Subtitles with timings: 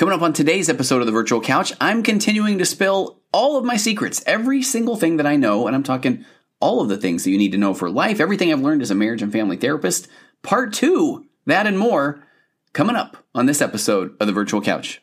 [0.00, 3.66] Coming up on today's episode of the Virtual Couch, I'm continuing to spill all of
[3.66, 6.24] my secrets, every single thing that I know, and I'm talking
[6.58, 8.90] all of the things that you need to know for life, everything I've learned as
[8.90, 10.08] a marriage and family therapist.
[10.40, 12.26] Part two, that and more,
[12.72, 15.02] coming up on this episode of the Virtual Couch.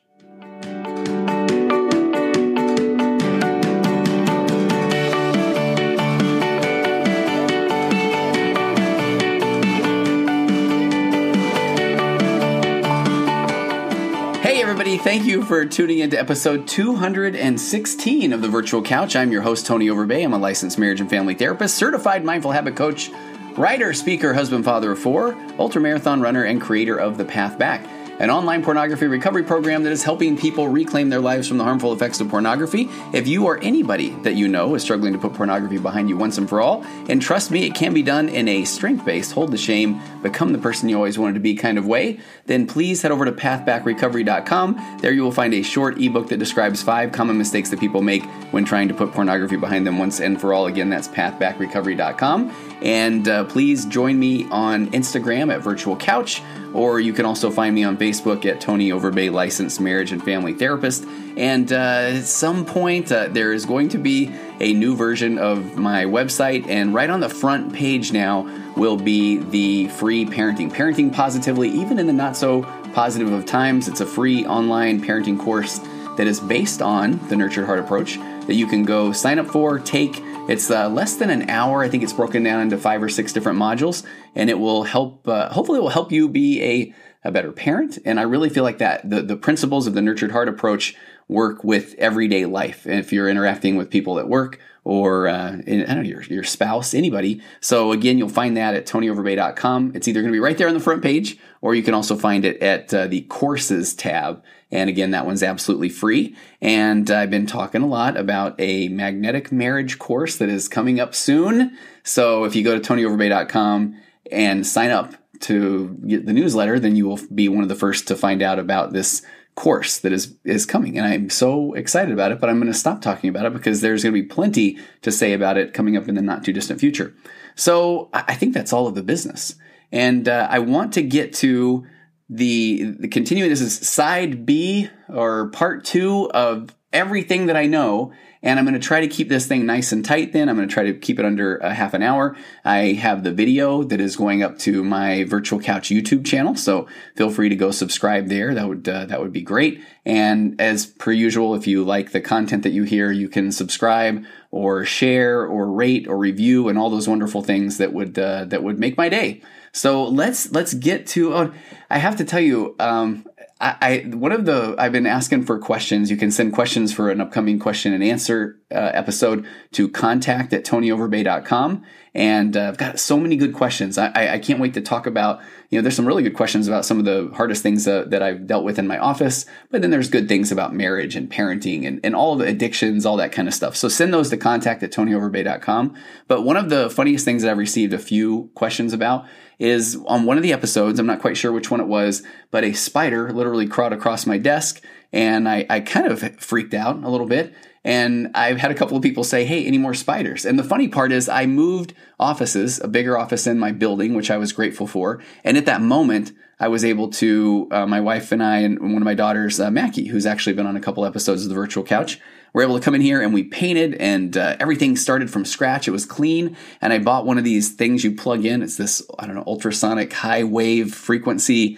[14.87, 15.09] Everybody.
[15.17, 19.17] Thank you for tuning into episode 216 of the Virtual Couch.
[19.17, 20.23] I'm your host, Tony Overbay.
[20.23, 23.11] I'm a licensed marriage and family therapist, certified mindful habit coach,
[23.57, 27.85] writer, speaker, husband, father of four, ultramarathon runner, and creator of The Path Back
[28.19, 31.93] an online pornography recovery program that is helping people reclaim their lives from the harmful
[31.93, 32.89] effects of pornography.
[33.13, 36.37] If you or anybody that you know is struggling to put pornography behind you once
[36.37, 39.51] and for all, and trust me, it can be done in a strength based, hold
[39.51, 43.01] the shame, become the person you always wanted to be kind of way, then please
[43.01, 44.97] head over to pathbackrecovery.com.
[45.01, 48.23] There you will find a short ebook that describes five common mistakes that people make
[48.51, 50.67] when trying to put pornography behind them once and for all.
[50.67, 52.51] Again, that's pathbackrecovery.com.
[52.81, 56.41] And uh, please join me on Instagram at Virtual Couch,
[56.77, 60.53] or you can also find me on Facebook at Tony Overbay, licensed marriage and family
[60.53, 61.05] therapist.
[61.35, 61.75] And uh,
[62.13, 66.67] at some point, uh, there is going to be a new version of my website,
[66.67, 71.97] and right on the front page now will be the free parenting, parenting positively, even
[71.97, 72.61] in the not so
[72.93, 73.87] positive of times.
[73.87, 75.79] It's a free online parenting course
[76.17, 79.79] that is based on the Nurtured Heart approach that you can go sign up for,
[79.79, 81.83] take it's uh, less than an hour.
[81.83, 84.03] I think it's broken down into five or six different modules,
[84.35, 85.27] and it will help.
[85.27, 87.97] Uh, hopefully, it will help you be a, a better parent.
[88.05, 90.95] And I really feel like that the the principles of the nurtured heart approach
[91.27, 92.85] work with everyday life.
[92.85, 96.43] And if you're interacting with people at work or uh, I don't know your your
[96.43, 97.41] spouse, anybody.
[97.59, 99.91] So again, you'll find that at tonyoverbay.com.
[99.95, 102.15] It's either going to be right there on the front page, or you can also
[102.15, 106.35] find it at uh, the courses tab and again, that one's absolutely free.
[106.61, 111.15] And I've been talking a lot about a magnetic marriage course that is coming up
[111.15, 111.77] soon.
[112.03, 113.97] So if you go to tonyoverbay.com
[114.31, 118.07] and sign up to get the newsletter, then you will be one of the first
[118.07, 119.21] to find out about this
[119.57, 122.77] course that is is coming and I'm so excited about it but I'm going to
[122.77, 125.97] stop talking about it because there's going to be plenty to say about it coming
[125.97, 127.15] up in the not too distant future.
[127.55, 129.55] So I think that's all of the business.
[129.91, 131.87] And uh, I want to get to
[132.29, 138.13] the the continuing this is side B or part two of everything that I know.
[138.47, 140.47] And I'm going to try to keep this thing nice and tight then.
[140.47, 142.37] I'm going to try to keep it under a half an hour.
[142.63, 146.55] I have the video that is going up to my Virtual Couch YouTube channel.
[146.55, 146.87] So
[147.17, 148.53] feel free to go subscribe there.
[148.53, 149.83] That would, uh, that would be great.
[150.05, 154.23] And as per usual, if you like the content that you hear, you can subscribe
[154.49, 158.63] or share or rate or review and all those wonderful things that would, uh, that
[158.63, 159.41] would make my day.
[159.73, 161.33] So let's let's get to.
[161.35, 161.53] Oh,
[161.89, 163.25] I have to tell you, um,
[163.59, 166.11] I, I, one of the I've been asking for questions.
[166.11, 170.63] You can send questions for an upcoming question and answer uh, episode to contact at
[170.63, 171.83] tonyoverbay.com.
[172.13, 173.97] And uh, I've got so many good questions.
[173.97, 175.39] I, I, I, can't wait to talk about.
[175.69, 178.23] You know, there's some really good questions about some of the hardest things uh, that
[178.23, 179.45] I've dealt with in my office.
[179.69, 183.17] But then there's good things about marriage and parenting and, and all the addictions, all
[183.17, 183.75] that kind of stuff.
[183.75, 185.95] So send those to contact at tonyoverbay.com.
[186.27, 189.25] But one of the funniest things that I've received a few questions about
[189.59, 192.63] is on one of the episodes, I'm not quite sure which one it was, but
[192.63, 197.09] a spider literally crawled across my desk and I, I kind of freaked out a
[197.09, 197.53] little bit.
[197.83, 200.45] And I've had a couple of people say, Hey, any more spiders?
[200.45, 204.31] And the funny part is, I moved offices, a bigger office in my building, which
[204.31, 205.21] I was grateful for.
[205.43, 208.97] And at that moment, I was able to, uh, my wife and I, and one
[208.97, 211.83] of my daughters, uh, Mackie, who's actually been on a couple episodes of the virtual
[211.83, 212.19] couch,
[212.53, 215.87] were able to come in here and we painted and uh, everything started from scratch.
[215.87, 216.57] It was clean.
[216.81, 218.63] And I bought one of these things you plug in.
[218.63, 221.77] It's this, I don't know, ultrasonic high wave frequency,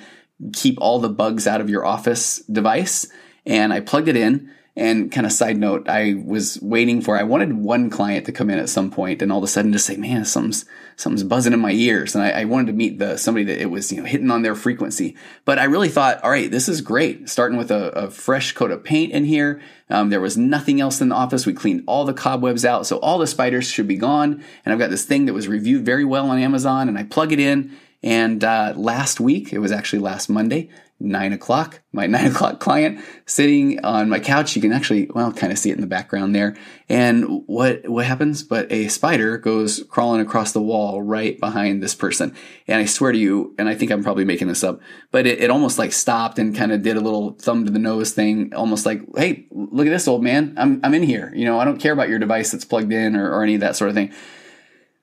[0.54, 3.08] keep all the bugs out of your office device.
[3.46, 7.24] And I plugged it in and kind of side note, I was waiting for, I
[7.24, 9.86] wanted one client to come in at some point and all of a sudden just
[9.86, 10.64] say, man, something's,
[10.96, 12.16] something's buzzing in my ears.
[12.16, 14.42] And I, I wanted to meet the, somebody that it was, you know, hitting on
[14.42, 15.18] their frequency.
[15.44, 17.28] But I really thought, all right, this is great.
[17.28, 19.62] Starting with a, a fresh coat of paint in here.
[19.90, 21.46] Um, there was nothing else in the office.
[21.46, 22.88] We cleaned all the cobwebs out.
[22.88, 24.42] So all the spiders should be gone.
[24.64, 27.34] And I've got this thing that was reviewed very well on Amazon and I plug
[27.34, 27.78] it in.
[28.02, 30.70] And uh, last week, it was actually last Monday,
[31.00, 34.56] nine o'clock, my nine o'clock client sitting on my couch.
[34.56, 36.56] You can actually, well, kind of see it in the background there.
[36.88, 38.44] And what, what happens?
[38.44, 42.36] But a spider goes crawling across the wall right behind this person.
[42.68, 44.80] And I swear to you, and I think I'm probably making this up,
[45.12, 47.80] but it, it almost like stopped and kind of did a little thumb to the
[47.80, 50.54] nose thing, almost like, Hey, look at this old man.
[50.58, 51.32] I'm, I'm in here.
[51.36, 53.62] You know, I don't care about your device that's plugged in or, or any of
[53.62, 54.12] that sort of thing.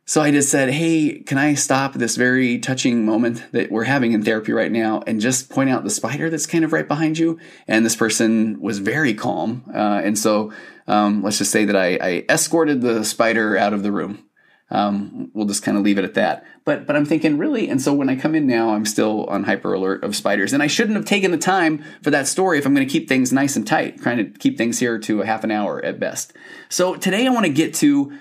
[0.08, 4.12] So I just said, Hey, can I stop this very touching moment that we're having
[4.12, 7.18] in therapy right now and just point out the spider that's kind of right behind
[7.18, 7.40] you?
[7.66, 9.64] And this person was very calm.
[9.74, 10.52] Uh, and so
[10.86, 14.22] um, let's just say that I, I, escorted the spider out of the room.
[14.70, 16.44] Um, we'll just kind of leave it at that.
[16.64, 19.44] But but I'm thinking really, and so when I come in now, I'm still on
[19.44, 22.66] hyper alert of spiders, and I shouldn't have taken the time for that story if
[22.66, 25.26] I'm going to keep things nice and tight, trying to keep things here to a
[25.26, 26.32] half an hour at best.
[26.68, 28.12] So today I want to get to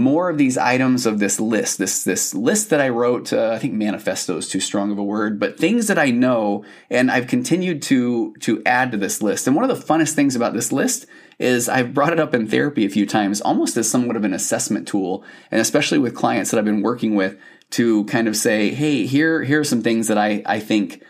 [0.00, 3.32] more of these items of this list, this this list that I wrote.
[3.32, 6.64] Uh, I think manifesto is too strong of a word, but things that I know,
[6.88, 9.46] and I've continued to to add to this list.
[9.46, 11.06] And one of the funnest things about this list
[11.38, 14.34] is I've brought it up in therapy a few times, almost as somewhat of an
[14.34, 17.36] assessment tool, and especially with clients that I've been working with
[17.70, 21.02] to kind of say, hey, here here are some things that I I think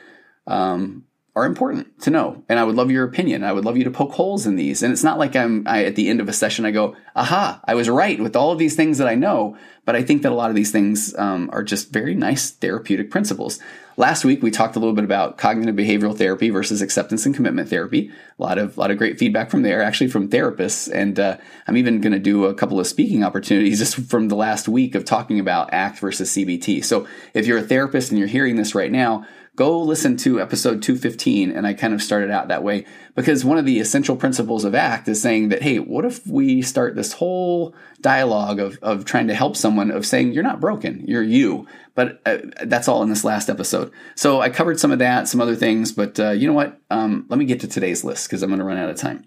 [0.46, 1.04] um,
[1.40, 2.42] are important to know.
[2.48, 3.44] And I would love your opinion.
[3.44, 4.82] I would love you to poke holes in these.
[4.82, 7.60] And it's not like I'm I, at the end of a session, I go, aha,
[7.64, 9.56] I was right with all of these things that I know.
[9.86, 13.10] But I think that a lot of these things um, are just very nice therapeutic
[13.10, 13.58] principles.
[13.96, 17.68] Last week, we talked a little bit about cognitive behavioral therapy versus acceptance and commitment
[17.68, 18.10] therapy.
[18.38, 20.90] A lot of, lot of great feedback from there, actually from therapists.
[20.92, 24.36] And uh, I'm even going to do a couple of speaking opportunities just from the
[24.36, 26.84] last week of talking about ACT versus CBT.
[26.84, 29.26] So if you're a therapist and you're hearing this right now,
[29.56, 33.58] go listen to episode 215 and i kind of started out that way because one
[33.58, 37.14] of the essential principles of act is saying that hey what if we start this
[37.14, 41.66] whole dialogue of, of trying to help someone of saying you're not broken you're you
[41.94, 43.92] but uh, that's all in this last episode.
[44.14, 46.80] So i covered some of that some other things but uh, you know what?
[46.90, 49.26] Um, let me get to today's list because i'm going to run out of time.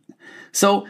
[0.51, 0.87] So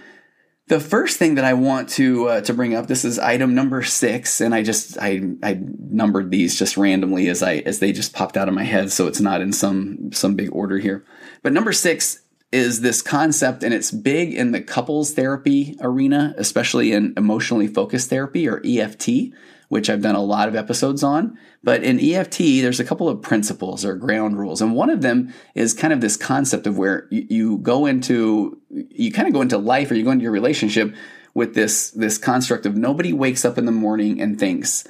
[0.67, 3.83] the first thing that I want to uh, to bring up this is item number
[3.83, 8.13] six, and I just I I numbered these just randomly as I as they just
[8.13, 11.05] popped out of my head, so it's not in some some big order here.
[11.41, 12.21] But number six
[12.51, 18.09] is this concept, and it's big in the couples therapy arena, especially in emotionally focused
[18.09, 19.33] therapy or EFT
[19.73, 21.35] which I've done a lot of episodes on.
[21.63, 24.61] But in EFT, there's a couple of principles or ground rules.
[24.61, 28.61] And one of them is kind of this concept of where you, you go into,
[28.69, 30.93] you kind of go into life or you go into your relationship
[31.33, 34.87] with this, this construct of nobody wakes up in the morning and thinks,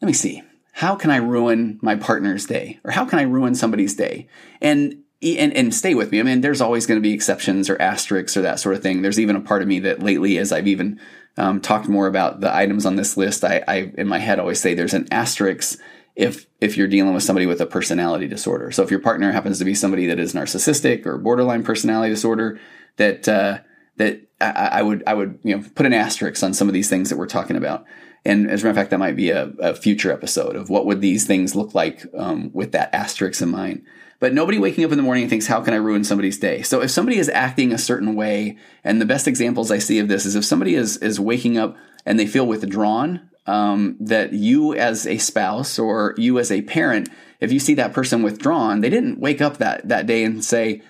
[0.00, 0.42] let me see,
[0.72, 2.80] how can I ruin my partner's day?
[2.82, 4.26] Or how can I ruin somebody's day?
[4.62, 6.20] And and, and stay with me.
[6.20, 9.00] I mean, there's always going to be exceptions or asterisks or that sort of thing.
[9.00, 11.00] There's even a part of me that lately, as I've even
[11.36, 14.60] um, talked more about the items on this list, I, I in my head always
[14.60, 15.78] say there's an asterisk
[16.16, 18.70] if if you're dealing with somebody with a personality disorder.
[18.70, 22.60] So if your partner happens to be somebody that is narcissistic or borderline personality disorder,
[22.96, 23.58] that uh,
[23.96, 26.88] that I, I, would I would you know put an asterisk on some of these
[26.88, 27.84] things that we're talking about.
[28.24, 30.86] And as a matter of fact, that might be a, a future episode of what
[30.86, 33.84] would these things look like um, with that asterisk in mind.
[34.24, 36.62] But nobody waking up in the morning thinks, how can I ruin somebody's day?
[36.62, 40.08] So if somebody is acting a certain way, and the best examples I see of
[40.08, 41.76] this is if somebody is, is waking up
[42.06, 47.10] and they feel withdrawn, um, that you as a spouse or you as a parent,
[47.38, 50.80] if you see that person withdrawn, they didn't wake up that, that day and say,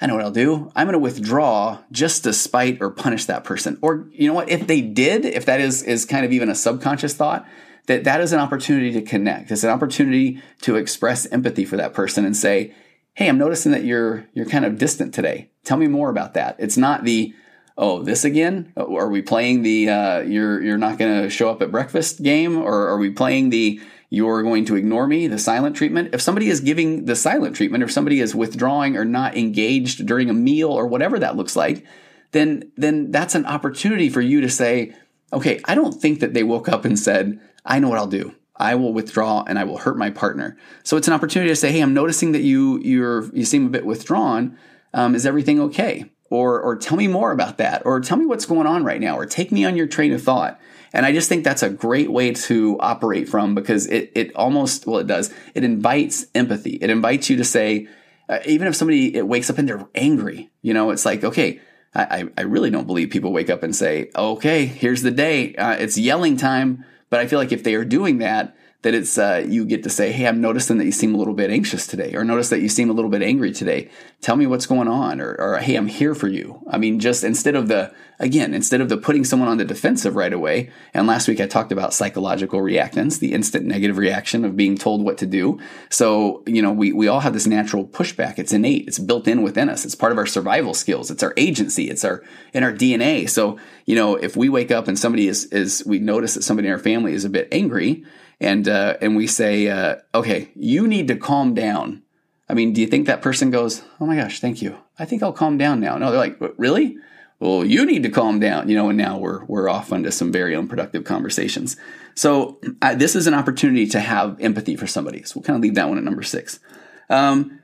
[0.00, 0.72] I know what I'll do.
[0.74, 3.78] I'm going to withdraw just to spite or punish that person.
[3.82, 4.50] Or you know what?
[4.50, 7.46] If they did, if that is is kind of even a subconscious thought,
[7.86, 9.50] that that is an opportunity to connect.
[9.50, 12.74] It's an opportunity to express empathy for that person and say,
[13.14, 15.50] "Hey, I'm noticing that you're you're kind of distant today.
[15.64, 17.34] Tell me more about that." It's not the
[17.80, 21.62] oh this again are we playing the uh, you're you're not going to show up
[21.62, 23.80] at breakfast game or are we playing the
[24.10, 27.82] you're going to ignore me the silent treatment if somebody is giving the silent treatment
[27.82, 31.86] if somebody is withdrawing or not engaged during a meal or whatever that looks like
[32.32, 34.94] then then that's an opportunity for you to say
[35.32, 38.34] okay i don't think that they woke up and said I know what I'll do.
[38.56, 40.56] I will withdraw and I will hurt my partner.
[40.82, 43.70] So it's an opportunity to say, "Hey, I'm noticing that you you're you seem a
[43.70, 44.58] bit withdrawn.
[44.92, 47.82] Um, is everything okay?" Or or tell me more about that.
[47.86, 49.16] Or tell me what's going on right now.
[49.16, 50.60] Or take me on your train of thought.
[50.92, 54.86] And I just think that's a great way to operate from because it it almost
[54.86, 56.78] well it does it invites empathy.
[56.82, 57.88] It invites you to say,
[58.28, 61.60] uh, even if somebody it wakes up and they're angry, you know, it's like okay.
[61.92, 65.56] I, I really don't believe people wake up and say, okay, here's the day.
[65.56, 69.18] Uh, it's yelling time but I feel like if they are doing that, that it's
[69.18, 71.86] uh, you get to say, "Hey, I'm noticing that you seem a little bit anxious
[71.86, 73.90] today," or "Notice that you seem a little bit angry today.
[74.22, 77.22] Tell me what's going on," or, or "Hey, I'm here for you." I mean, just
[77.22, 80.70] instead of the again, instead of the putting someone on the defensive right away.
[80.94, 85.02] And last week I talked about psychological reactance, the instant negative reaction of being told
[85.02, 85.58] what to do.
[85.90, 88.38] So you know, we we all have this natural pushback.
[88.38, 88.88] It's innate.
[88.88, 89.84] It's built in within us.
[89.84, 91.10] It's part of our survival skills.
[91.10, 91.90] It's our agency.
[91.90, 92.22] It's our
[92.54, 93.28] in our DNA.
[93.28, 96.68] So you know, if we wake up and somebody is is we notice that somebody
[96.68, 98.04] in our family is a bit angry
[98.40, 102.02] and uh, and we say, uh, okay, you need to calm down.
[102.48, 104.76] I mean, do you think that person goes, oh my gosh, thank you.
[104.98, 105.96] I think I'll calm down now.
[105.98, 106.98] No, they're like, really?
[107.40, 110.30] well, you need to calm down, you know, and now we're, we're off onto some
[110.30, 111.76] very unproductive conversations.
[112.14, 112.60] So
[112.96, 115.22] this is an opportunity to have empathy for somebody.
[115.22, 116.60] So we'll kind of leave that one at number six.
[117.08, 117.59] Um,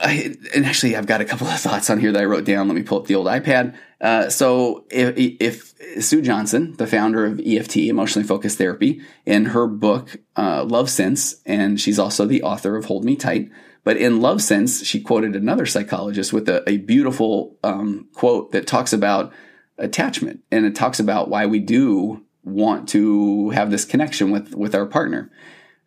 [0.00, 2.68] I, and actually, I've got a couple of thoughts on here that I wrote down.
[2.68, 3.76] Let me pull up the old iPad.
[4.00, 9.66] Uh, so, if, if, Sue Johnson, the founder of EFT, Emotionally Focused Therapy, in her
[9.66, 13.50] book uh, Love Sense, and she's also the author of Hold Me Tight,
[13.84, 18.66] but in Love Sense, she quoted another psychologist with a, a beautiful um, quote that
[18.66, 19.32] talks about
[19.78, 24.74] attachment and it talks about why we do want to have this connection with with
[24.74, 25.30] our partner.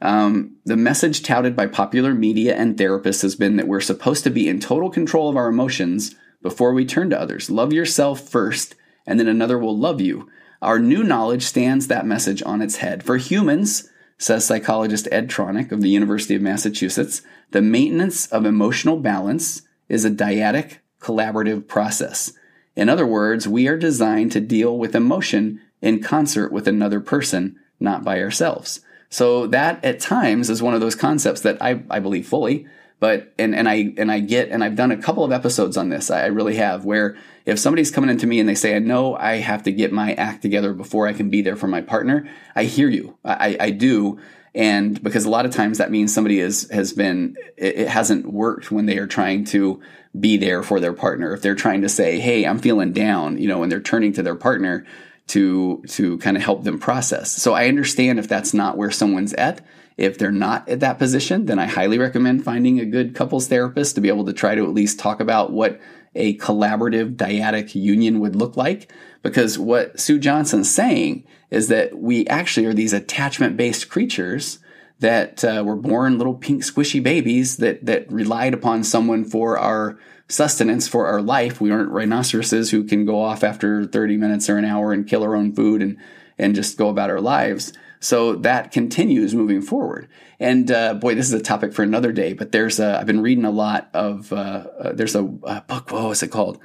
[0.02, 4.30] Um, the message touted by popular media and therapists has been that we're supposed to
[4.30, 7.50] be in total control of our emotions before we turn to others.
[7.50, 8.76] Love yourself first,
[9.06, 10.30] and then another will love you.
[10.62, 13.04] Our new knowledge stands that message on its head.
[13.04, 19.00] For humans, says psychologist Ed Tronick of the University of Massachusetts, the maintenance of emotional
[19.00, 22.34] balance is a dyadic, collaborative process.
[22.76, 27.58] In other words, we are designed to deal with emotion in concert with another person,
[27.80, 28.82] not by ourselves.
[29.10, 32.68] So that at times is one of those concepts that I, I believe fully,
[33.00, 35.90] but and, and I and I get and I've done a couple of episodes on
[35.90, 36.12] this.
[36.12, 39.38] I really have where if somebody's coming into me and they say, I know I
[39.38, 42.66] have to get my act together before I can be there for my partner, I
[42.66, 43.18] hear you.
[43.26, 44.20] I, I do.
[44.54, 48.26] And because a lot of times that means somebody is, has been, it, it hasn't
[48.26, 49.82] worked when they are trying to
[50.20, 51.34] be there for their partner.
[51.34, 54.24] If they're trying to say, Hey, I'm feeling down, you know, and they're turning to
[54.24, 54.86] their partner
[55.30, 57.32] to, to kind of help them process.
[57.32, 59.66] So I understand if that's not where someone's at.
[59.98, 63.96] If they're not at that position, then I highly recommend finding a good couples therapist
[63.96, 65.80] to be able to try to at least talk about what
[66.16, 68.92] a collaborative dyadic union would look like.
[69.22, 74.60] Because what Sue Johnson's saying is that we actually are these attachment based creatures
[75.00, 80.00] that uh, were born little pink squishy babies that, that relied upon someone for our
[80.30, 81.60] sustenance, for our life.
[81.60, 85.24] We aren't rhinoceroses who can go off after 30 minutes or an hour and kill
[85.24, 85.98] our own food and,
[86.38, 87.74] and just go about our lives.
[88.00, 90.08] So that continues moving forward.
[90.40, 92.34] And uh, boy, this is a topic for another day.
[92.34, 95.92] But there's a, I've been reading a lot of uh, uh, there's a, a, book.
[95.92, 96.60] What was it called?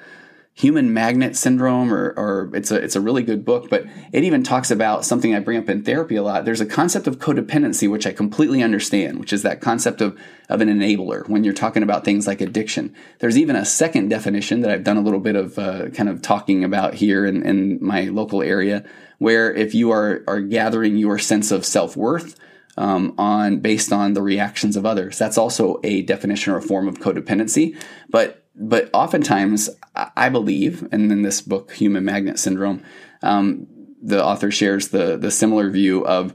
[0.56, 3.68] Human Magnet Syndrome, or, or it's a it's a really good book.
[3.68, 6.44] But it even talks about something I bring up in therapy a lot.
[6.44, 10.16] There's a concept of codependency, which I completely understand, which is that concept of
[10.49, 12.94] of an enabler when you're talking about things like addiction.
[13.18, 16.23] There's even a second definition that I've done a little bit of uh, kind of
[16.23, 18.84] talking about here in, in my local area
[19.18, 22.38] where if you are, are gathering your sense of self worth
[22.76, 26.88] um, on based on the reactions of others, that's also a definition or a form
[26.88, 27.76] of codependency.
[28.10, 32.82] But but oftentimes, I believe, and in this book, Human Magnet Syndrome,
[33.22, 33.66] um,
[34.02, 36.34] the author shares the the similar view of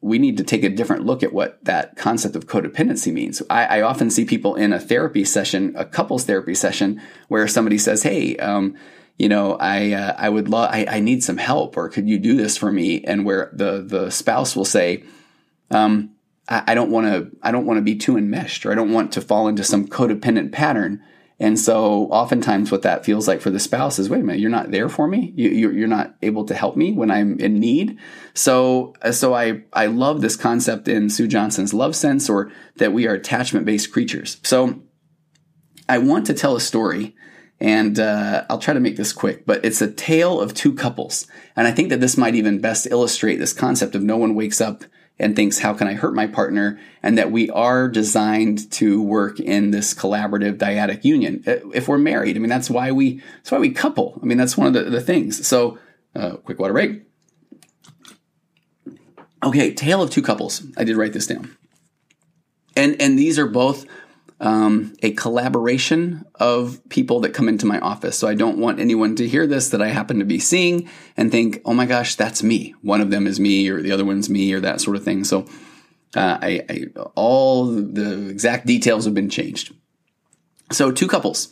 [0.00, 3.42] we need to take a different look at what that concept of codependency means.
[3.48, 7.78] I, I often see people in a therapy session, a couples therapy session, where somebody
[7.78, 8.76] says, "Hey." Um,
[9.18, 12.18] you know, I uh, I would love I, I need some help, or could you
[12.18, 13.02] do this for me?
[13.02, 15.04] And where the the spouse will say,
[15.70, 16.14] um,
[16.48, 18.92] I, I don't want to I don't want to be too enmeshed, or I don't
[18.92, 21.02] want to fall into some codependent pattern.
[21.38, 24.48] And so, oftentimes, what that feels like for the spouse is, wait a minute, you're
[24.48, 25.34] not there for me.
[25.36, 27.98] You, you're not able to help me when I'm in need.
[28.32, 32.94] So, uh, so I I love this concept in Sue Johnson's Love Sense, or that
[32.94, 34.38] we are attachment based creatures.
[34.44, 34.80] So,
[35.90, 37.14] I want to tell a story
[37.58, 41.26] and uh, I'll try to make this quick, but it's a tale of two couples.
[41.54, 44.60] And I think that this might even best illustrate this concept of no one wakes
[44.60, 44.84] up
[45.18, 46.78] and thinks, how can I hurt my partner?
[47.02, 51.42] And that we are designed to work in this collaborative dyadic union.
[51.46, 54.18] Uh, if we're married, I mean, that's why we, that's why we couple.
[54.22, 55.46] I mean, that's one of the, the things.
[55.46, 55.78] So,
[56.14, 57.02] uh, quick water break.
[59.42, 60.62] Okay, tale of two couples.
[60.76, 61.56] I did write this down.
[62.74, 63.86] And, and these are both
[64.40, 68.18] um, a collaboration of people that come into my office.
[68.18, 71.30] So I don't want anyone to hear this that I happen to be seeing and
[71.30, 72.74] think, oh my gosh, that's me.
[72.82, 75.24] One of them is me, or the other one's me, or that sort of thing.
[75.24, 75.46] So
[76.14, 79.74] uh, I, I, all the exact details have been changed.
[80.70, 81.48] So two couples.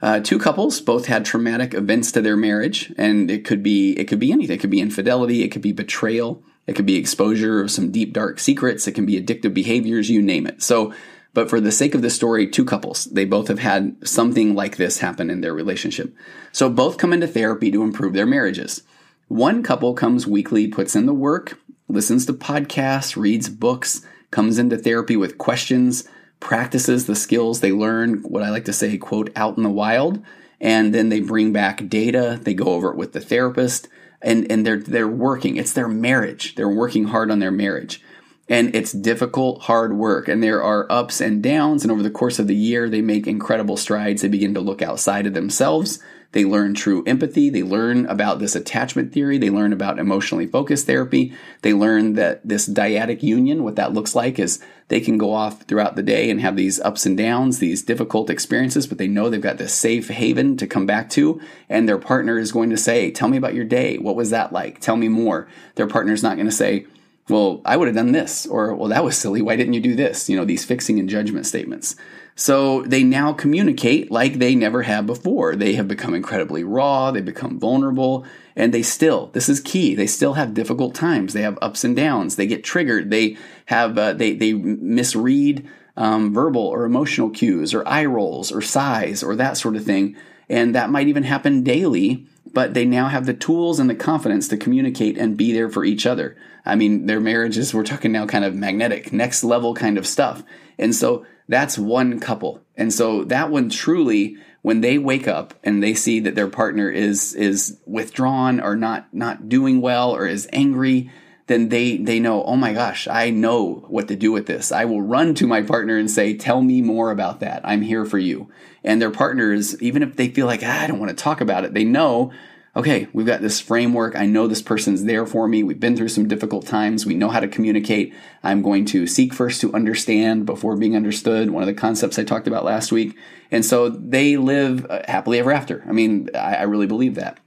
[0.00, 4.04] Uh, two couples both had traumatic events to their marriage, and it could be it
[4.04, 4.56] could be anything.
[4.56, 8.12] It could be infidelity, it could be betrayal, it could be exposure of some deep
[8.12, 10.62] dark secrets, it can be addictive behaviors, you name it.
[10.62, 10.94] So
[11.34, 14.76] but for the sake of the story, two couples, they both have had something like
[14.76, 16.14] this happen in their relationship.
[16.52, 18.82] So both come into therapy to improve their marriages.
[19.28, 21.58] One couple comes weekly, puts in the work,
[21.88, 26.08] listens to podcasts, reads books, comes into therapy with questions,
[26.40, 30.22] practices the skills they learn, what I like to say, quote, out in the wild,
[30.60, 33.88] and then they bring back data, they go over it with the therapist,
[34.20, 35.56] and, and they're they're working.
[35.56, 36.56] It's their marriage.
[36.56, 38.02] They're working hard on their marriage.
[38.48, 40.26] And it's difficult, hard work.
[40.26, 41.82] And there are ups and downs.
[41.82, 44.22] And over the course of the year, they make incredible strides.
[44.22, 45.98] They begin to look outside of themselves.
[46.32, 47.48] They learn true empathy.
[47.48, 49.38] They learn about this attachment theory.
[49.38, 51.32] They learn about emotionally focused therapy.
[51.62, 55.62] They learn that this dyadic union, what that looks like is they can go off
[55.62, 59.30] throughout the day and have these ups and downs, these difficult experiences, but they know
[59.30, 61.40] they've got this safe haven to come back to.
[61.68, 63.96] And their partner is going to say, Tell me about your day.
[63.96, 64.80] What was that like?
[64.80, 65.48] Tell me more.
[65.76, 66.86] Their partner's not going to say,
[67.28, 69.42] well, I would have done this, or well, that was silly.
[69.42, 70.28] Why didn't you do this?
[70.28, 71.96] You know, these fixing and judgment statements.
[72.34, 75.56] So they now communicate like they never have before.
[75.56, 80.06] They have become incredibly raw, they become vulnerable, and they still, this is key, they
[80.06, 81.32] still have difficult times.
[81.32, 82.36] They have ups and downs.
[82.36, 83.10] They get triggered.
[83.10, 88.62] They have, uh, they, they misread um, verbal or emotional cues or eye rolls or
[88.62, 90.16] sighs or that sort of thing.
[90.48, 94.48] And that might even happen daily but they now have the tools and the confidence
[94.48, 96.36] to communicate and be there for each other.
[96.64, 100.42] I mean, their marriages, we're talking now kind of magnetic, next level kind of stuff.
[100.78, 102.62] And so that's one couple.
[102.76, 106.90] And so that one truly, when they wake up and they see that their partner
[106.90, 111.10] is, is withdrawn or not, not doing well or is angry,
[111.48, 114.70] then they, they know, oh my gosh, I know what to do with this.
[114.70, 117.60] I will run to my partner and say, tell me more about that.
[117.64, 118.48] I'm here for you.
[118.84, 121.64] And their partners, even if they feel like, ah, I don't want to talk about
[121.64, 122.32] it, they know
[122.78, 124.14] okay, we've got this framework.
[124.14, 125.64] I know this person's there for me.
[125.64, 127.04] We've been through some difficult times.
[127.04, 128.14] We know how to communicate.
[128.44, 131.50] I'm going to seek first to understand before being understood.
[131.50, 133.16] One of the concepts I talked about last week.
[133.50, 135.84] And so they live uh, happily ever after.
[135.88, 137.40] I mean, I, I really believe that.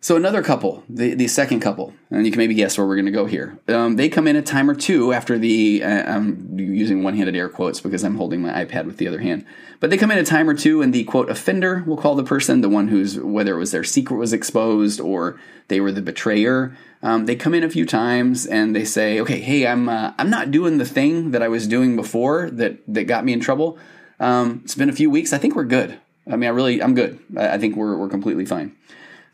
[0.00, 3.06] So another couple, the, the second couple, and you can maybe guess where we're going
[3.06, 3.58] to go here.
[3.66, 5.82] Um, they come in a time or two after the.
[5.82, 9.44] Uh, I'm using one-handed air quotes because I'm holding my iPad with the other hand.
[9.80, 12.22] But they come in a time or two, and the quote offender, we'll call the
[12.22, 16.00] person the one who's whether it was their secret was exposed or they were the
[16.00, 16.76] betrayer.
[17.02, 20.30] Um, they come in a few times and they say, "Okay, hey, I'm uh, I'm
[20.30, 23.78] not doing the thing that I was doing before that that got me in trouble.
[24.20, 25.32] Um, it's been a few weeks.
[25.32, 25.98] I think we're good.
[26.30, 27.18] I mean, I really I'm good.
[27.36, 28.76] I, I think we're we're completely fine."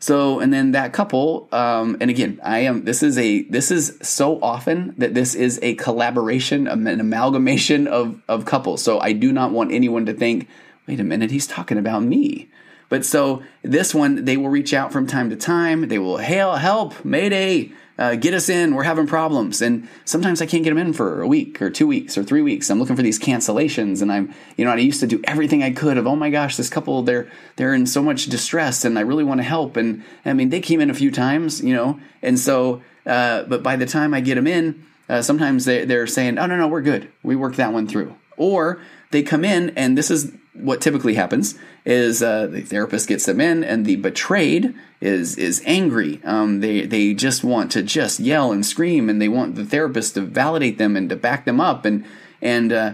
[0.05, 2.85] So, and then that couple, um, and again, I am.
[2.85, 3.41] This is a.
[3.45, 8.83] This is so often that this is a collaboration, an amalgamation of of couples.
[8.83, 10.47] So I do not want anyone to think,
[10.87, 12.49] wait a minute, he's talking about me.
[12.87, 15.87] But so this one, they will reach out from time to time.
[15.87, 18.75] They will hail, help, mayday uh, get us in.
[18.75, 19.61] We're having problems.
[19.61, 22.41] And sometimes I can't get them in for a week or two weeks or three
[22.41, 22.69] weeks.
[22.69, 24.01] I'm looking for these cancellations.
[24.01, 26.57] And I'm, you know, I used to do everything I could of, oh my gosh,
[26.57, 29.77] this couple, they're, they're in so much distress and I really want to help.
[29.77, 33.63] And I mean, they came in a few times, you know, and so, uh, but
[33.63, 36.67] by the time I get them in, uh, sometimes they, they're saying, oh, no, no,
[36.67, 37.09] we're good.
[37.23, 38.15] We worked that one through.
[38.37, 38.81] Or
[39.11, 43.41] they come in and this is what typically happens is uh, the therapist gets them
[43.41, 46.21] in, and the betrayed is is angry.
[46.23, 50.15] Um, they they just want to just yell and scream, and they want the therapist
[50.15, 52.05] to validate them and to back them up, and
[52.41, 52.93] and uh,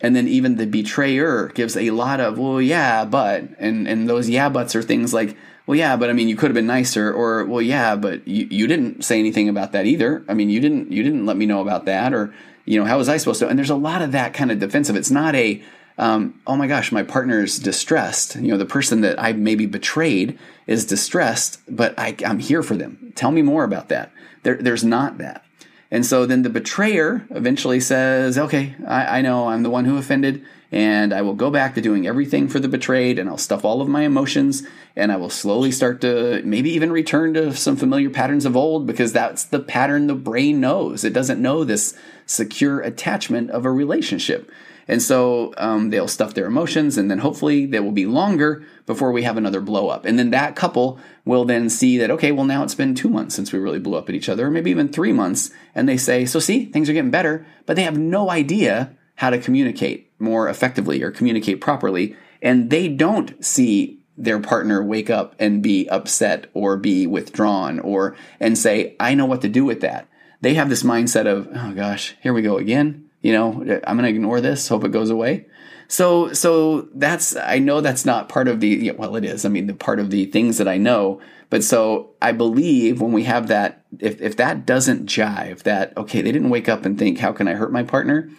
[0.00, 4.28] and then even the betrayer gives a lot of well, yeah, but and and those
[4.28, 5.36] yeah buts are things like
[5.70, 8.44] well, yeah, but I mean, you could have been nicer, or well, yeah, but you,
[8.50, 10.24] you didn't say anything about that either.
[10.28, 12.34] I mean, you didn't you didn't let me know about that, or
[12.64, 13.48] you know, how was I supposed to?
[13.48, 14.96] And there's a lot of that kind of defensive.
[14.96, 15.62] It's not a
[16.00, 18.34] um, oh my gosh, my partner's distressed.
[18.36, 22.74] You know, the person that I maybe betrayed is distressed, but I, am here for
[22.74, 23.12] them.
[23.14, 24.10] Tell me more about that.
[24.42, 25.44] There, there's not that.
[25.90, 29.98] And so then the betrayer eventually says, okay, I, I know I'm the one who
[29.98, 33.62] offended, and I will go back to doing everything for the betrayed, and I'll stuff
[33.62, 34.62] all of my emotions,
[34.96, 38.86] and I will slowly start to maybe even return to some familiar patterns of old
[38.86, 41.04] because that's the pattern the brain knows.
[41.04, 44.50] It doesn't know this secure attachment of a relationship.
[44.90, 49.12] And so um, they'll stuff their emotions, and then hopefully they will be longer before
[49.12, 50.04] we have another blow up.
[50.04, 53.36] And then that couple will then see that, okay, well, now it's been two months
[53.36, 55.50] since we really blew up at each other, or maybe even three months.
[55.76, 59.30] And they say, so see, things are getting better, but they have no idea how
[59.30, 62.16] to communicate more effectively or communicate properly.
[62.42, 68.16] And they don't see their partner wake up and be upset or be withdrawn or
[68.40, 70.08] and say, I know what to do with that.
[70.40, 73.52] They have this mindset of, oh gosh, here we go again you know,
[73.86, 75.46] I'm going to ignore this, hope it goes away.
[75.88, 79.44] So, so that's, I know that's not part of the, yeah, well, it is.
[79.44, 81.20] I mean, the part of the things that I know.
[81.50, 86.22] But so I believe when we have that, if, if that doesn't jive, that, okay,
[86.22, 88.30] they didn't wake up and think, how can I hurt my partner?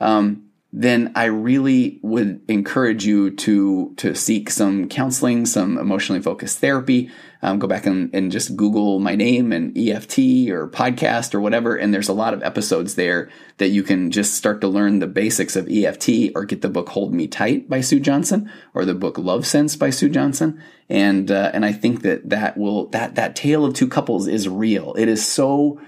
[0.00, 6.60] Um, then I really would encourage you to to seek some counseling, some emotionally focused
[6.60, 7.10] therapy.
[7.42, 11.76] Um, go back and, and just Google my name and EFT or podcast or whatever,
[11.76, 15.08] and there's a lot of episodes there that you can just start to learn the
[15.08, 18.94] basics of EFT or get the book Hold Me Tight by Sue Johnson or the
[18.94, 20.62] book Love Sense by Sue Johnson.
[20.88, 24.48] And uh, and I think that that will that that tale of two couples is
[24.48, 24.94] real.
[24.94, 25.80] It is so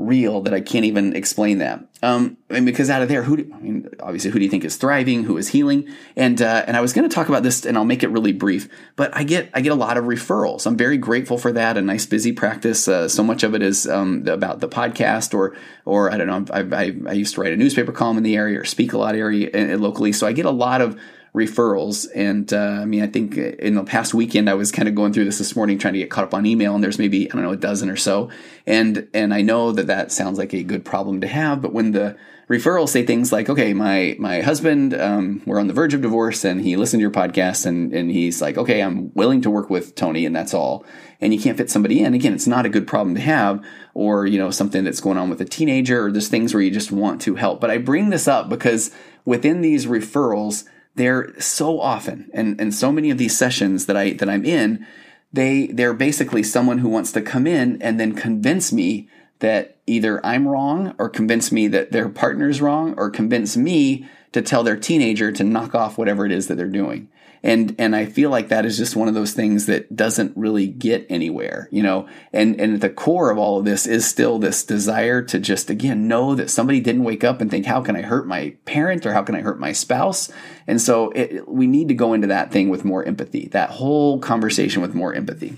[0.00, 1.84] real that I can't even explain that.
[2.02, 4.64] Um, and because out of there, who do, I mean, obviously, who do you think
[4.64, 5.24] is thriving?
[5.24, 5.88] Who is healing?
[6.16, 8.32] And uh, and I was going to talk about this, and I'll make it really
[8.32, 8.68] brief.
[8.96, 10.66] But I get I get a lot of referrals.
[10.66, 11.76] I'm very grateful for that.
[11.76, 12.88] A nice busy practice.
[12.88, 16.44] Uh, so much of it is um, about the podcast, or or I don't know.
[16.52, 18.98] I, I, I, used to write a newspaper column in the area, or speak a
[18.98, 20.12] lot area uh, locally.
[20.12, 20.98] So I get a lot of
[21.34, 22.08] referrals.
[22.14, 25.12] And uh, I mean, I think in the past weekend, I was kind of going
[25.12, 27.34] through this this morning, trying to get caught up on email, and there's maybe I
[27.34, 28.30] don't know a dozen or so.
[28.66, 31.92] And and I know that that sounds like a good problem to have, but when
[31.92, 32.16] the
[32.48, 36.44] referrals say things like, "Okay, my my husband, um, we're on the verge of divorce,
[36.44, 39.70] and he listened to your podcast, and and he's like, okay, I'm willing to work
[39.70, 40.84] with Tony, and that's all."
[41.20, 42.14] And you can't fit somebody in.
[42.14, 43.64] Again, it's not a good problem to have,
[43.94, 46.72] or you know something that's going on with a teenager, or there's things where you
[46.72, 47.60] just want to help.
[47.60, 48.90] But I bring this up because
[49.24, 54.12] within these referrals they're so often and, and so many of these sessions that I
[54.14, 54.86] that I'm in,
[55.32, 59.08] they they're basically someone who wants to come in and then convince me
[59.40, 64.42] that either I'm wrong or convince me that their partner's wrong or convince me to
[64.42, 67.08] tell their teenager to knock off whatever it is that they're doing
[67.42, 70.66] and and I feel like that is just one of those things that doesn't really
[70.66, 72.06] get anywhere, you know.
[72.32, 75.70] And and at the core of all of this is still this desire to just
[75.70, 79.06] again know that somebody didn't wake up and think, how can I hurt my parent
[79.06, 80.30] or how can I hurt my spouse?
[80.66, 84.18] And so it, we need to go into that thing with more empathy, that whole
[84.18, 85.56] conversation with more empathy.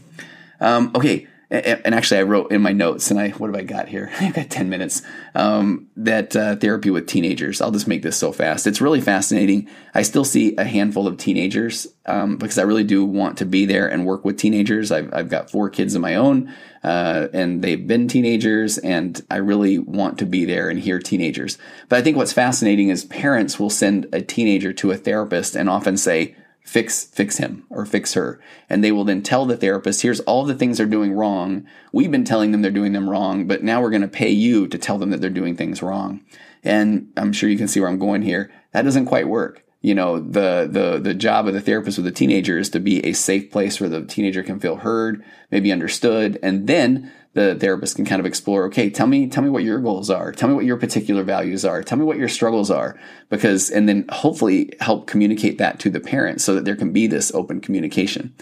[0.61, 3.89] Um, okay, and actually I wrote in my notes and I what have I got
[3.89, 4.11] here?
[4.21, 5.03] I've got 10 minutes.
[5.35, 7.61] Um, that uh, therapy with teenagers.
[7.61, 8.67] I'll just make this so fast.
[8.67, 9.69] It's really fascinating.
[9.95, 13.67] I still see a handful of teenagers um, because I really do want to be
[13.67, 14.91] there and work with teenagers.
[14.91, 19.37] I've, I've got four kids of my own uh, and they've been teenagers and I
[19.37, 21.59] really want to be there and hear teenagers.
[21.91, 25.69] But I think what's fascinating is parents will send a teenager to a therapist and
[25.69, 28.41] often say, fix fix him or fix her.
[28.69, 31.67] And they will then tell the therapist here's all the things they're doing wrong.
[31.93, 34.69] We've been telling them they're doing them wrong but now we're going to pay you
[34.69, 36.21] to tell them that they're doing things wrong.
[36.65, 38.51] And i'm sure you can see where i'm going here.
[38.73, 39.65] That doesn't quite work.
[39.81, 43.05] You know the the the job of the therapist with the teenager is to be
[43.05, 47.97] a safe place where the teenager can feel heard maybe understood and then the therapist
[47.97, 50.33] can kind of explore okay tell me tell me what your goals are.
[50.33, 51.83] Tell me what your particular values are.
[51.83, 52.99] Tell me what your struggles are.
[53.29, 57.07] Because and then hopefully help communicate that to the parent so that there can be
[57.07, 58.35] this open communication.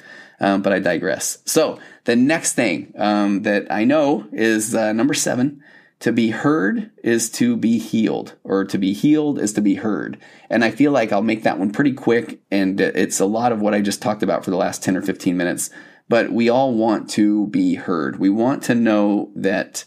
[0.42, 1.38] Um, but i digress.
[1.44, 5.62] So the next thing um, that i know is uh, number seven
[6.00, 10.18] to be heard is to be healed or to be healed is to be heard.
[10.48, 13.60] And i feel like i'll make that one pretty quick and it's a lot of
[13.60, 15.70] what i just talked about for the last 10 or 15 minutes
[16.10, 18.18] but we all want to be heard.
[18.18, 19.84] We want to know that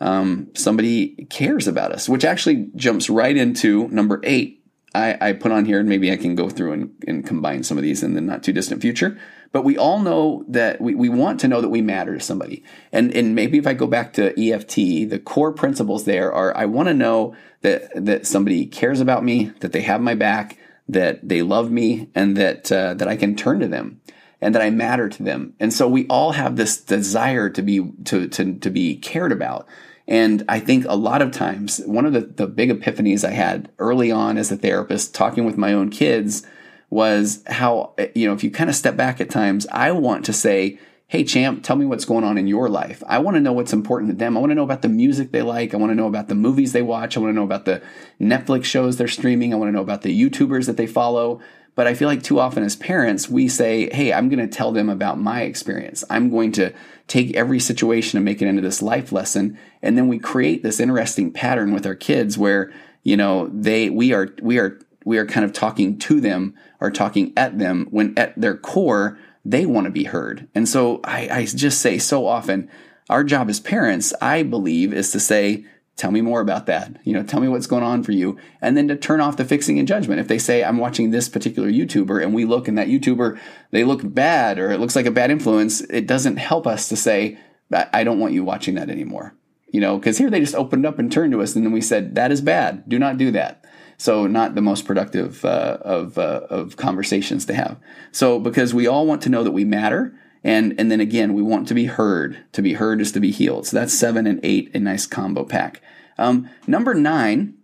[0.00, 4.64] um, somebody cares about us, which actually jumps right into number eight.
[4.94, 7.76] I, I put on here, and maybe I can go through and, and, combine some
[7.76, 9.18] of these in the not too distant future.
[9.50, 12.62] But we all know that we, we want to know that we matter to somebody.
[12.92, 16.66] And, and maybe if I go back to EFT, the core principles there are I
[16.66, 20.56] want to know that, that somebody cares about me, that they have my back,
[20.86, 24.00] that they love me, and that, uh, that I can turn to them
[24.44, 25.54] and that I matter to them.
[25.58, 29.66] And so we all have this desire to be to to to be cared about.
[30.06, 33.70] And I think a lot of times one of the, the big epiphanies I had
[33.78, 36.46] early on as a therapist talking with my own kids
[36.90, 40.34] was how you know if you kind of step back at times, I want to
[40.34, 43.02] say, Hey champ, tell me what's going on in your life.
[43.06, 44.36] I want to know what's important to them.
[44.36, 45.72] I want to know about the music they like.
[45.72, 47.16] I want to know about the movies they watch.
[47.16, 47.80] I want to know about the
[48.20, 49.54] Netflix shows they're streaming.
[49.54, 51.40] I want to know about the YouTubers that they follow.
[51.74, 54.72] But I feel like too often as parents, we say, Hey, I'm going to tell
[54.72, 56.04] them about my experience.
[56.08, 56.72] I'm going to
[57.06, 59.58] take every situation and make it into this life lesson.
[59.82, 64.12] And then we create this interesting pattern with our kids where, you know, they, we
[64.12, 68.16] are, we are, we are kind of talking to them or talking at them when
[68.16, 70.48] at their core, they want to be heard.
[70.54, 72.70] And so I, I just say so often,
[73.10, 76.96] our job as parents, I believe, is to say, tell me more about that.
[77.04, 78.36] You know, tell me what's going on for you.
[78.60, 80.20] And then to turn off the fixing and judgment.
[80.20, 83.38] If they say, I'm watching this particular YouTuber and we look and that YouTuber,
[83.70, 86.96] they look bad or it looks like a bad influence, it doesn't help us to
[86.96, 87.38] say,
[87.72, 89.34] I don't want you watching that anymore.
[89.68, 91.80] You know, because here they just opened up and turned to us and then we
[91.80, 92.88] said, that is bad.
[92.88, 93.64] Do not do that.
[93.96, 97.78] So not the most productive uh, of, uh, of conversations to have.
[98.10, 101.42] So because we all want to know that we matter, and, and then again, we
[101.42, 102.38] want to be heard.
[102.52, 103.66] To be heard is to be healed.
[103.66, 105.80] So that's seven and eight, a nice combo pack.
[106.18, 107.54] Um, number nine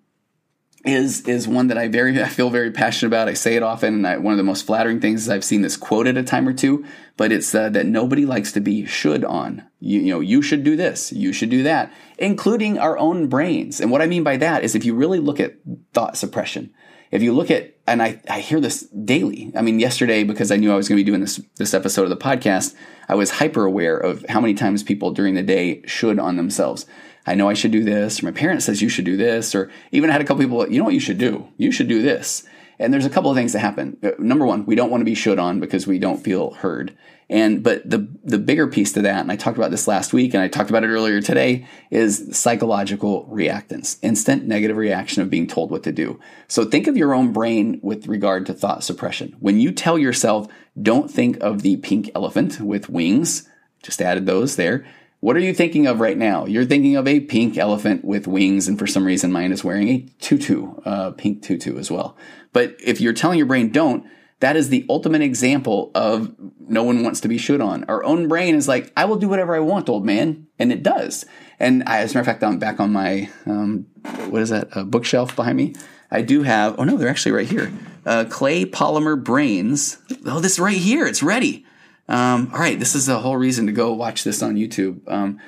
[0.86, 3.28] is is one that I very I feel very passionate about.
[3.28, 4.04] I say it often.
[4.06, 6.54] I, one of the most flattering things is I've seen this quoted a time or
[6.54, 6.84] two,
[7.18, 9.62] but it's uh, that nobody likes to be should on.
[9.78, 13.80] You, you know, you should do this, you should do that, including our own brains.
[13.80, 15.56] And what I mean by that is if you really look at
[15.92, 16.72] thought suppression,
[17.10, 19.52] if you look at, and I, I hear this daily.
[19.56, 22.04] I mean, yesterday, because I knew I was going to be doing this, this episode
[22.04, 22.74] of the podcast,
[23.08, 26.86] I was hyper aware of how many times people during the day should on themselves.
[27.26, 29.70] I know I should do this, or my parent says you should do this, or
[29.90, 31.48] even I had a couple people, you know what you should do?
[31.56, 32.44] You should do this.
[32.80, 33.98] And there's a couple of things that happen.
[34.02, 36.96] Uh, number one, we don't want to be should on because we don't feel heard.
[37.28, 40.34] And but the the bigger piece to that, and I talked about this last week,
[40.34, 45.46] and I talked about it earlier today, is psychological reactance, instant negative reaction of being
[45.46, 46.18] told what to do.
[46.48, 49.36] So think of your own brain with regard to thought suppression.
[49.38, 50.48] When you tell yourself,
[50.80, 53.48] "Don't think of the pink elephant with wings,"
[53.82, 54.84] just added those there.
[55.20, 56.46] What are you thinking of right now?
[56.46, 59.88] You're thinking of a pink elephant with wings, and for some reason, mine is wearing
[59.88, 62.16] a tutu, uh, pink tutu as well.
[62.54, 64.06] But if you're telling your brain don't,
[64.40, 67.84] that is the ultimate example of no one wants to be should on.
[67.84, 70.46] Our own brain is like, I will do whatever I want, old man.
[70.58, 71.26] And it does.
[71.58, 73.86] And I, as a matter of fact, I'm back on my, um,
[74.30, 75.74] what is that, a bookshelf behind me.
[76.10, 77.70] I do have, oh no, they're actually right here.
[78.06, 79.98] Uh, clay polymer brains.
[80.24, 81.06] Oh, this right here.
[81.06, 81.66] It's ready.
[82.10, 85.00] Um, all right, this is a whole reason to go watch this on YouTube.
[85.06, 85.38] Um,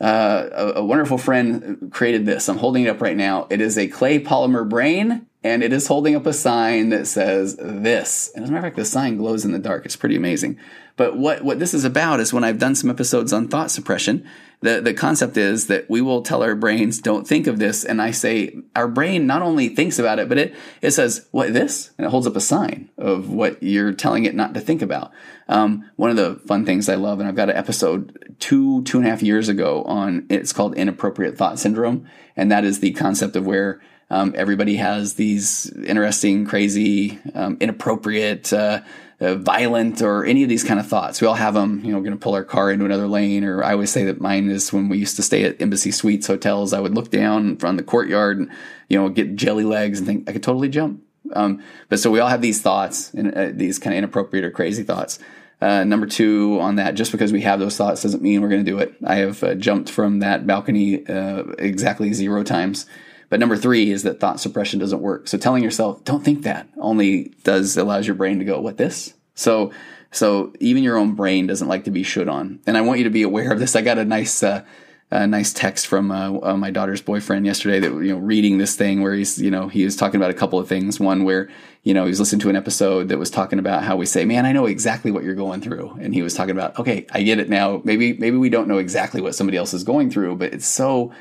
[0.00, 2.48] uh, a, a, wonderful friend created this.
[2.48, 3.48] I'm holding it up right now.
[3.50, 7.56] It is a clay polymer brain, and it is holding up a sign that says
[7.56, 8.30] this.
[8.34, 9.86] And as a matter of fact, the sign glows in the dark.
[9.86, 10.58] It's pretty amazing.
[10.96, 14.26] But what, what this is about is when I've done some episodes on thought suppression,
[14.60, 17.86] the, the concept is that we will tell our brains, don't think of this.
[17.86, 21.54] And I say, our brain not only thinks about it, but it, it says, what,
[21.54, 21.92] this?
[21.96, 25.10] And it holds up a sign of what you're telling it not to think about.
[25.48, 28.98] Um, one of the fun things I love, and I've got an episode two, two
[28.98, 32.06] and a half years ago on, it's called inappropriate thought syndrome.
[32.36, 38.52] And that is the concept of where um, everybody has these interesting, crazy, um, inappropriate,
[38.52, 38.80] uh,
[39.20, 41.20] uh, violent or any of these kind of thoughts.
[41.20, 43.44] We all have them, you know, we're going to pull our car into another lane.
[43.44, 46.26] Or I always say that mine is when we used to stay at Embassy Suites
[46.26, 48.50] hotels, I would look down from the courtyard and,
[48.88, 51.02] you know, get jelly legs and think I could totally jump.
[51.32, 54.50] Um, but so we all have these thoughts and uh, these kind of inappropriate or
[54.50, 55.18] crazy thoughts.
[55.60, 58.64] Uh, number two on that, just because we have those thoughts doesn't mean we're going
[58.64, 58.94] to do it.
[59.04, 62.86] I have uh, jumped from that balcony uh, exactly zero times.
[63.30, 65.28] But number three is that thought suppression doesn't work.
[65.28, 69.14] So telling yourself, don't think that only does allows your brain to go, what this?
[69.34, 69.72] So,
[70.10, 72.60] so even your own brain doesn't like to be should on.
[72.66, 73.76] And I want you to be aware of this.
[73.76, 74.64] I got a nice, uh,
[75.12, 78.76] a nice text from uh, uh, my daughter's boyfriend yesterday that you know reading this
[78.76, 81.48] thing where he's you know he was talking about a couple of things one where
[81.82, 84.24] you know he was listening to an episode that was talking about how we say
[84.24, 87.22] man i know exactly what you're going through and he was talking about okay i
[87.22, 90.36] get it now maybe maybe we don't know exactly what somebody else is going through
[90.36, 91.12] but it's so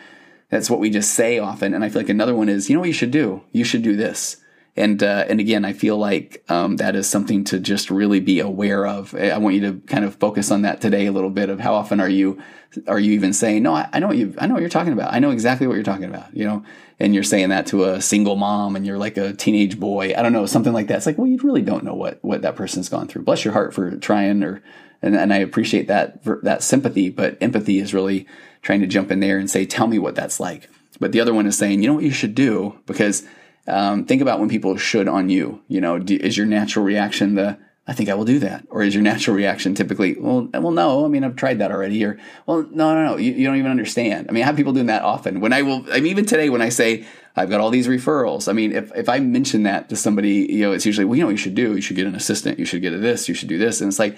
[0.50, 1.74] that's what we just say often.
[1.74, 3.44] And I feel like another one is, you know what you should do?
[3.52, 4.38] You should do this.
[4.76, 8.40] And uh, and again, I feel like um, that is something to just really be
[8.40, 9.14] aware of.
[9.14, 11.50] I want you to kind of focus on that today a little bit.
[11.50, 12.42] Of how often are you
[12.88, 14.94] are you even saying, "No, I, I know what you I know what you're talking
[14.94, 15.12] about.
[15.14, 16.64] I know exactly what you're talking about." You know,
[16.98, 20.14] and you're saying that to a single mom, and you're like a teenage boy.
[20.16, 20.98] I don't know, something like that.
[20.98, 23.24] It's like, well, you really don't know what what that person's gone through.
[23.24, 24.64] Bless your heart for trying, or
[25.02, 28.28] and, and I appreciate that that sympathy, but empathy is really
[28.62, 30.70] trying to jump in there and say, tell me what that's like.
[31.00, 32.78] But the other one is saying, you know what you should do?
[32.86, 33.24] Because
[33.68, 35.62] um, think about when people should on you.
[35.68, 38.68] You know, do, is your natural reaction the, I think I will do that?
[38.70, 42.04] Or is your natural reaction typically, well, well, no, I mean, I've tried that already.
[42.04, 44.28] Or, well, no, no, no, you, you don't even understand.
[44.30, 45.40] I mean, I have people doing that often.
[45.40, 48.50] When I will, I mean, even today when I say, I've got all these referrals.
[48.50, 51.22] I mean, if, if I mention that to somebody, you know, it's usually, well, you
[51.22, 51.76] know what you should do?
[51.76, 52.60] You should get an assistant.
[52.60, 53.30] You should get a this.
[53.30, 53.80] You should do this.
[53.80, 54.18] And it's like,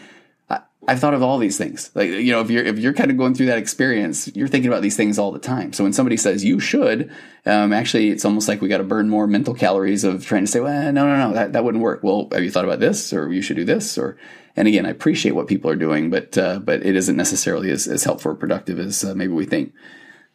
[0.87, 1.91] I've thought of all these things.
[1.93, 4.69] Like you know, if you're if you're kind of going through that experience, you're thinking
[4.69, 5.73] about these things all the time.
[5.73, 7.11] So when somebody says you should,
[7.45, 10.51] um, actually, it's almost like we got to burn more mental calories of trying to
[10.51, 12.03] say, well, no, no, no, that that wouldn't work.
[12.03, 14.17] Well, have you thought about this, or you should do this, or
[14.55, 17.87] and again, I appreciate what people are doing, but uh, but it isn't necessarily as,
[17.87, 19.73] as helpful or productive as uh, maybe we think.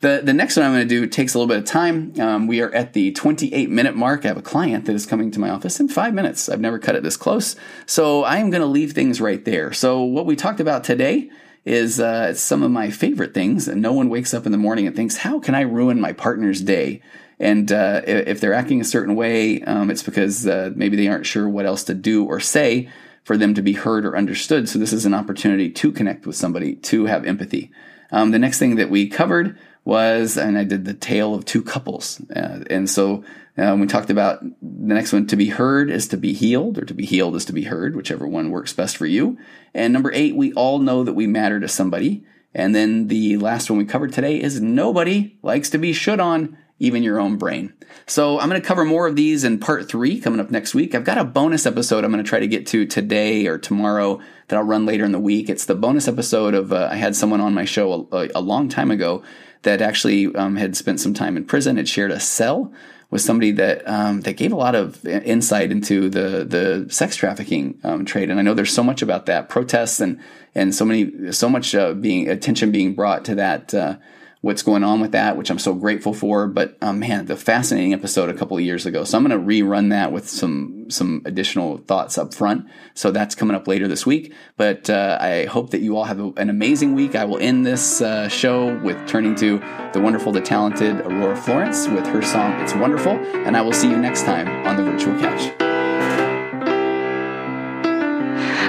[0.00, 2.12] The, the next one I'm going to do takes a little bit of time.
[2.20, 4.24] Um, we are at the 28 minute mark.
[4.24, 6.50] I have a client that is coming to my office in five minutes.
[6.50, 7.56] I've never cut it this close.
[7.86, 9.72] So I am going to leave things right there.
[9.72, 11.30] So what we talked about today
[11.64, 13.68] is uh, some of my favorite things.
[13.68, 16.12] And no one wakes up in the morning and thinks, how can I ruin my
[16.12, 17.00] partner's day?
[17.38, 21.26] And uh, if they're acting a certain way, um, it's because uh, maybe they aren't
[21.26, 22.88] sure what else to do or say
[23.24, 24.68] for them to be heard or understood.
[24.68, 27.72] So this is an opportunity to connect with somebody, to have empathy.
[28.12, 31.62] Um, the next thing that we covered was, and I did the tale of two
[31.62, 32.20] couples.
[32.34, 33.24] Uh, and so
[33.56, 36.84] uh, we talked about the next one to be heard is to be healed, or
[36.84, 39.38] to be healed is to be heard, whichever one works best for you.
[39.72, 42.24] And number eight, we all know that we matter to somebody.
[42.52, 46.58] And then the last one we covered today is nobody likes to be should on,
[46.78, 47.72] even your own brain.
[48.06, 50.94] So I'm going to cover more of these in part three coming up next week.
[50.94, 54.20] I've got a bonus episode I'm going to try to get to today or tomorrow
[54.48, 55.48] that I'll run later in the week.
[55.48, 58.68] It's the bonus episode of uh, I had someone on my show a, a long
[58.68, 59.22] time ago
[59.62, 62.72] that actually um, had spent some time in prison, had shared a cell
[63.10, 67.78] with somebody that um, that gave a lot of insight into the the sex trafficking
[67.84, 68.30] um, trade.
[68.30, 70.20] And I know there's so much about that protests and
[70.54, 73.72] and so many so much uh, being attention being brought to that.
[73.72, 73.96] Uh,
[74.46, 76.46] what's going on with that, which I'm so grateful for.
[76.46, 79.02] But um, man, the fascinating episode a couple of years ago.
[79.02, 82.64] So I'm going to rerun that with some some additional thoughts up front.
[82.94, 84.32] So that's coming up later this week.
[84.56, 87.16] But uh, I hope that you all have an amazing week.
[87.16, 89.58] I will end this uh, show with turning to
[89.92, 93.90] the wonderful, the talented Aurora Florence with her song "It's Wonderful," and I will see
[93.90, 95.50] you next time on the virtual couch.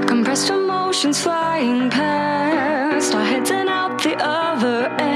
[0.08, 5.07] Compressed emotions flying past our heads and out the other end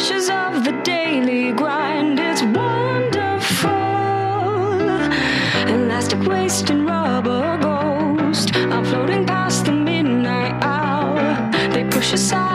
[0.00, 2.18] pressures of the daily grind.
[2.18, 3.70] It's wonderful.
[5.74, 11.50] Elastic waist and rubber ghost are floating past the midnight hour.
[11.74, 12.49] They push aside.